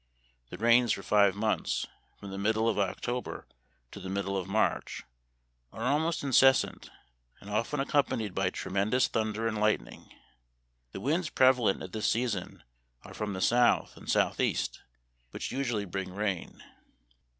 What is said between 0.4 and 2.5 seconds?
The rains for five months— from the